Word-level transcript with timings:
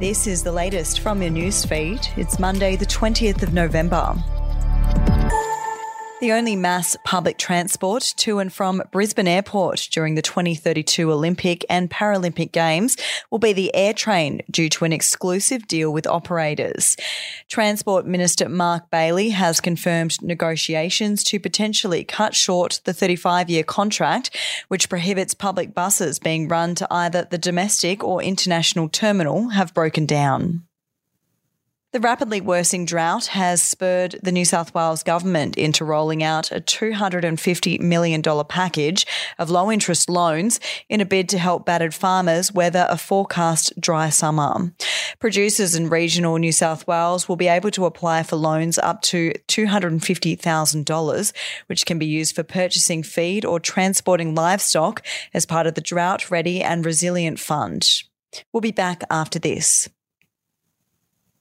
This 0.00 0.26
is 0.26 0.42
the 0.42 0.50
latest 0.50 1.00
from 1.00 1.22
your 1.22 1.30
newsfeed. 1.30 2.18
It's 2.18 2.40
Monday, 2.40 2.74
the 2.74 2.84
20th 2.84 3.44
of 3.44 3.52
November. 3.54 4.16
The 6.20 6.30
only 6.30 6.54
mass 6.54 6.96
public 7.04 7.38
transport 7.38 8.14
to 8.18 8.38
and 8.38 8.52
from 8.52 8.82
Brisbane 8.92 9.26
Airport 9.26 9.88
during 9.90 10.14
the 10.14 10.22
2032 10.22 11.10
Olympic 11.10 11.66
and 11.68 11.90
Paralympic 11.90 12.52
Games 12.52 12.96
will 13.32 13.40
be 13.40 13.52
the 13.52 13.72
Airtrain 13.74 14.40
due 14.48 14.68
to 14.70 14.84
an 14.84 14.92
exclusive 14.92 15.66
deal 15.66 15.92
with 15.92 16.06
operators. 16.06 16.96
Transport 17.50 18.06
Minister 18.06 18.48
Mark 18.48 18.90
Bailey 18.90 19.30
has 19.30 19.60
confirmed 19.60 20.22
negotiations 20.22 21.24
to 21.24 21.40
potentially 21.40 22.04
cut 22.04 22.34
short 22.36 22.80
the 22.84 22.94
35 22.94 23.50
year 23.50 23.64
contract, 23.64 24.30
which 24.68 24.88
prohibits 24.88 25.34
public 25.34 25.74
buses 25.74 26.20
being 26.20 26.46
run 26.46 26.76
to 26.76 26.86
either 26.92 27.26
the 27.28 27.38
domestic 27.38 28.04
or 28.04 28.22
international 28.22 28.88
terminal, 28.88 29.48
have 29.48 29.74
broken 29.74 30.06
down. 30.06 30.62
The 31.94 32.00
rapidly 32.00 32.40
worsening 32.40 32.86
drought 32.86 33.26
has 33.26 33.62
spurred 33.62 34.18
the 34.20 34.32
New 34.32 34.44
South 34.44 34.74
Wales 34.74 35.04
government 35.04 35.56
into 35.56 35.84
rolling 35.84 36.24
out 36.24 36.50
a 36.50 36.60
$250 36.60 37.78
million 37.78 38.20
package 38.20 39.06
of 39.38 39.48
low 39.48 39.70
interest 39.70 40.10
loans 40.10 40.58
in 40.88 41.00
a 41.00 41.04
bid 41.04 41.28
to 41.28 41.38
help 41.38 41.64
battered 41.64 41.94
farmers 41.94 42.50
weather 42.50 42.88
a 42.90 42.98
forecast 42.98 43.72
dry 43.80 44.10
summer. 44.10 44.72
Producers 45.20 45.76
in 45.76 45.88
regional 45.88 46.36
New 46.38 46.50
South 46.50 46.84
Wales 46.88 47.28
will 47.28 47.36
be 47.36 47.46
able 47.46 47.70
to 47.70 47.86
apply 47.86 48.24
for 48.24 48.34
loans 48.34 48.76
up 48.76 49.00
to 49.02 49.32
$250,000, 49.46 51.32
which 51.68 51.86
can 51.86 52.00
be 52.00 52.06
used 52.06 52.34
for 52.34 52.42
purchasing 52.42 53.04
feed 53.04 53.44
or 53.44 53.60
transporting 53.60 54.34
livestock 54.34 55.00
as 55.32 55.46
part 55.46 55.68
of 55.68 55.76
the 55.76 55.80
Drought 55.80 56.28
Ready 56.28 56.60
and 56.60 56.84
Resilient 56.84 57.38
Fund. 57.38 57.88
We'll 58.52 58.62
be 58.62 58.72
back 58.72 59.04
after 59.10 59.38
this. 59.38 59.88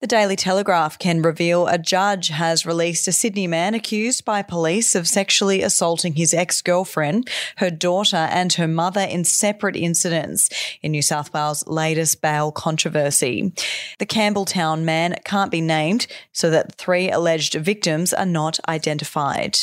The 0.00 0.06
Daily 0.06 0.36
Telegraph 0.36 0.96
can 0.96 1.22
reveal 1.22 1.66
a 1.66 1.76
judge 1.76 2.28
has 2.28 2.64
released 2.64 3.08
a 3.08 3.12
Sydney 3.12 3.48
man 3.48 3.74
accused 3.74 4.24
by 4.24 4.42
police 4.42 4.94
of 4.94 5.08
sexually 5.08 5.60
assaulting 5.60 6.12
his 6.12 6.32
ex 6.32 6.62
girlfriend, 6.62 7.28
her 7.56 7.68
daughter, 7.68 8.28
and 8.30 8.52
her 8.52 8.68
mother 8.68 9.00
in 9.00 9.24
separate 9.24 9.74
incidents 9.74 10.50
in 10.82 10.92
New 10.92 11.02
South 11.02 11.34
Wales' 11.34 11.66
latest 11.66 12.22
bail 12.22 12.52
controversy. 12.52 13.52
The 13.98 14.06
Campbelltown 14.06 14.84
man 14.84 15.16
can't 15.24 15.50
be 15.50 15.60
named 15.60 16.06
so 16.30 16.48
that 16.48 16.76
three 16.76 17.10
alleged 17.10 17.54
victims 17.54 18.14
are 18.14 18.24
not 18.24 18.60
identified. 18.68 19.58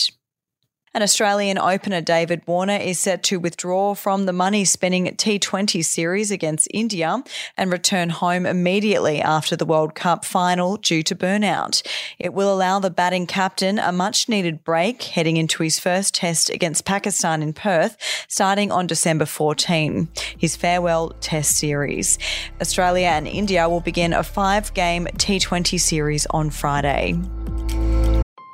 An 0.95 1.01
Australian 1.01 1.57
opener, 1.57 1.99
David 1.99 2.41
Warner, 2.47 2.77
is 2.77 2.97
set 2.99 3.21
to 3.23 3.37
withdraw 3.37 3.95
from 3.95 4.25
the 4.25 4.31
money 4.31 4.63
spending 4.63 5.07
T20 5.07 5.83
series 5.83 6.31
against 6.31 6.69
India 6.73 7.21
and 7.57 7.69
return 7.69 8.09
home 8.09 8.45
immediately 8.45 9.19
after 9.19 9.57
the 9.57 9.65
World 9.65 9.93
Cup 9.93 10.23
final 10.23 10.77
due 10.77 11.03
to 11.03 11.13
burnout. 11.13 11.85
It 12.17 12.33
will 12.33 12.53
allow 12.53 12.79
the 12.79 12.89
batting 12.89 13.27
captain 13.27 13.77
a 13.77 13.91
much 13.91 14.29
needed 14.29 14.63
break 14.63 15.03
heading 15.03 15.35
into 15.35 15.63
his 15.63 15.79
first 15.79 16.15
test 16.15 16.49
against 16.49 16.85
Pakistan 16.85 17.43
in 17.43 17.51
Perth, 17.51 17.97
starting 18.29 18.71
on 18.71 18.87
December 18.87 19.25
14, 19.25 20.07
his 20.37 20.55
farewell 20.55 21.09
test 21.19 21.57
series. 21.57 22.17
Australia 22.61 23.07
and 23.07 23.27
India 23.27 23.67
will 23.67 23.81
begin 23.81 24.13
a 24.13 24.23
five 24.23 24.73
game 24.73 25.07
T20 25.07 25.77
series 25.77 26.25
on 26.27 26.49
Friday. 26.49 27.19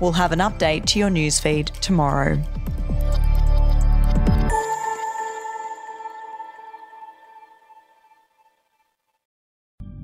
We'll 0.00 0.12
have 0.12 0.32
an 0.32 0.38
update 0.38 0.84
to 0.86 0.98
your 0.98 1.10
newsfeed 1.10 1.72
tomorrow. 1.80 2.38